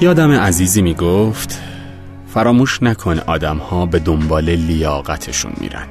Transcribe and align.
یادم 0.00 0.30
عزیزی 0.32 0.82
می 0.82 0.94
گفت 0.94 1.60
فراموش 2.28 2.82
نکن 2.82 3.18
آدم 3.18 3.56
ها 3.56 3.86
به 3.86 3.98
دنبال 3.98 4.50
لیاقتشون 4.50 5.52
میرن. 5.60 5.86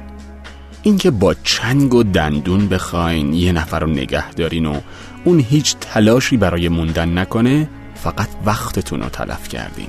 اینکه 0.82 1.10
با 1.10 1.34
چنگ 1.34 1.94
و 1.94 2.02
دندون 2.02 2.68
بخواین 2.68 3.32
یه 3.32 3.52
نفر 3.52 3.80
رو 3.80 3.86
نگه 3.86 4.30
دارین 4.30 4.66
و 4.66 4.80
اون 5.24 5.40
هیچ 5.40 5.76
تلاشی 5.80 6.36
برای 6.36 6.68
موندن 6.68 7.18
نکنه 7.18 7.68
فقط 7.94 8.28
وقتتون 8.44 9.00
رو 9.00 9.08
تلف 9.08 9.48
کردین. 9.48 9.88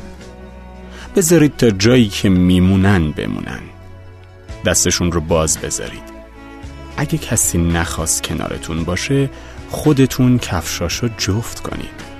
بذارید 1.16 1.58
تا 1.58 1.70
جایی 1.70 2.08
که 2.08 2.30
میمونن 2.30 3.12
بمونن. 3.12 3.62
دستشون 4.66 5.12
رو 5.12 5.22
باز 5.22 5.58
بذارید. 5.58 6.20
اگه 6.98 7.18
کسی 7.18 7.58
نخواست 7.58 8.24
کنارتون 8.24 8.84
باشه 8.84 9.30
خودتون 9.70 10.40
کفشاشو 10.40 11.10
جفت 11.18 11.60
کنید. 11.60 12.19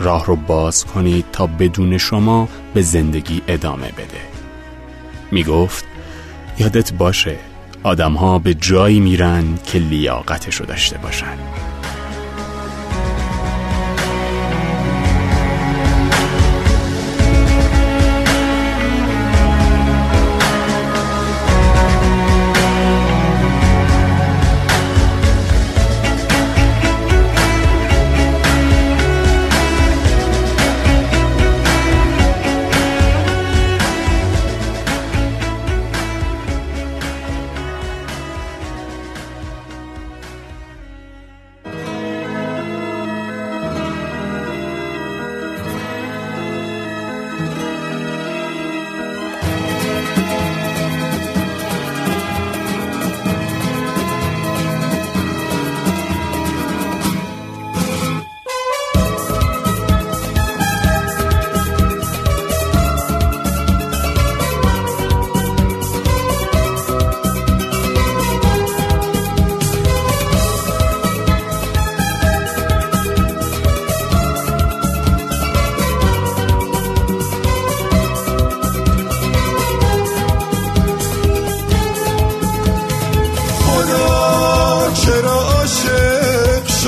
راه 0.00 0.26
رو 0.26 0.36
باز 0.36 0.84
کنید 0.84 1.24
تا 1.32 1.46
بدون 1.46 1.98
شما 1.98 2.48
به 2.74 2.82
زندگی 2.82 3.42
ادامه 3.48 3.88
بده. 3.88 4.20
می 5.30 5.44
گفت 5.44 5.84
یادت 6.58 6.92
باشه 6.92 7.36
آدمها 7.82 8.38
به 8.38 8.54
جایی 8.54 9.00
میرن 9.00 9.44
که 9.66 9.78
لیاقتشو 9.78 10.64
داشته 10.64 10.98
باشن. 10.98 11.38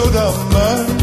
شدم 0.00 0.34
من 0.52 0.99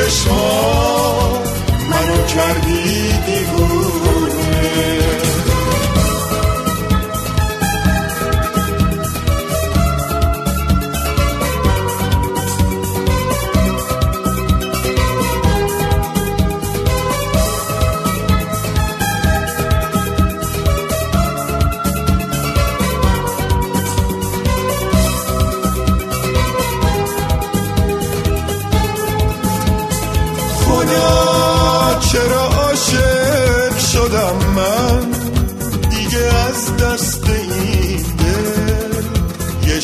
چشما 0.00 1.42
منو 1.90 2.26
کردی 2.26 3.12
دیوونه 3.26 3.59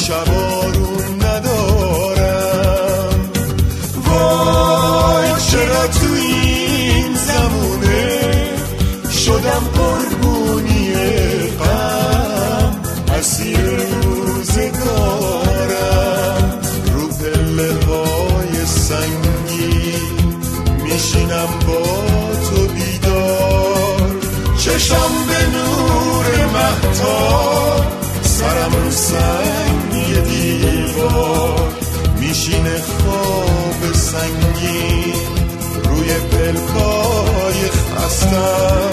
شبارون 0.07 1.05
ندارم. 1.25 3.11
وای 4.07 5.31
چرا 5.51 5.87
تو 5.87 6.07
این 6.15 7.15
زمونه 7.15 8.21
شدم 9.25 9.65
قربونی 9.75 10.93
غم؟ 11.59 12.73
اسیر 13.19 13.77
روزگارم 14.03 15.41
رو 16.95 17.09
پله 17.09 17.71
های 17.87 18.67
سنگی 18.67 19.95
میشینم 20.85 21.51
با 21.67 21.83
تو 22.51 22.61
بیدار. 22.69 24.11
چشم 24.59 25.13
به 25.29 25.41
نور 25.57 26.27
محتاب 26.47 27.85
سرم 28.23 28.73
رو 28.85 28.91
سنگی 28.91 29.86
دیوار 30.21 31.73
میشینه 32.21 32.77
خواب 32.81 33.93
سنگین 33.93 35.15
روی 35.85 36.09
پلکای 36.09 37.71
خستم 37.71 38.86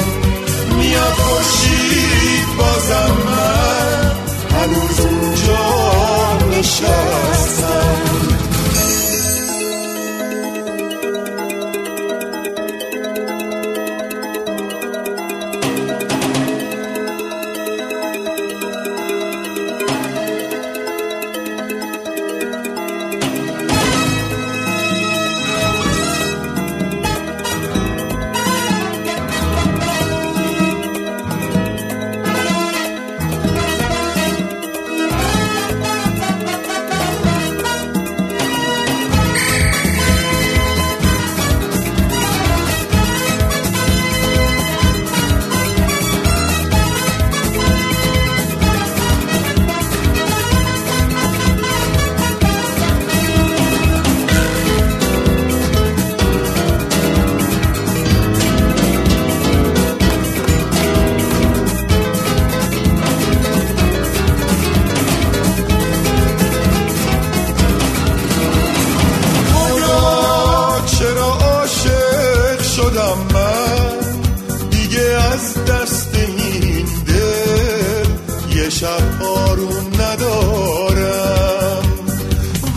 شب 78.84 79.24
آروم 79.24 79.88
ندارم. 80.00 81.84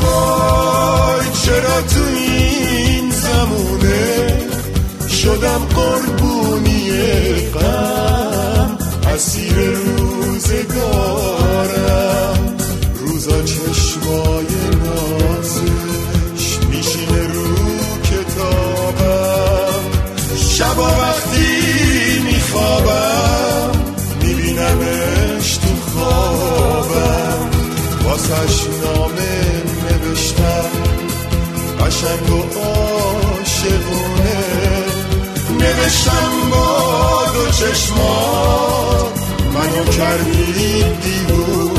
وای 0.00 1.26
چرا 1.44 1.80
تو 1.82 2.02
این 2.16 3.10
زمونه 3.10 4.48
شدم 5.08 5.62
قربونی 5.74 6.90
غم؟ 7.54 8.78
اسیر 9.14 9.56
روزگارم. 9.96 10.76
روزا 13.00 13.42
چشمای 13.42 14.46
نارم 14.84 15.35
قشنگ 31.86 32.30
و 32.30 32.58
عاشقونه. 32.58 34.36
نوشتم 35.60 36.50
با 36.50 37.22
دو 37.34 37.50
چشمات 37.50 39.20
منو 39.54 39.84
کردی 39.84 40.84
دیوونه. 41.02 41.75